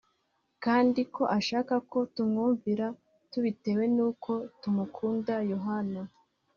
kandi 0.63 1.01
ko 1.13 1.23
ashaka 1.37 1.75
ko 1.91 1.97
tumwumvira 2.13 2.85
tubitewe 3.31 3.83
n 3.95 3.97
uko 4.09 4.31
tumukunda 4.61 5.33
Yohana 5.51 6.01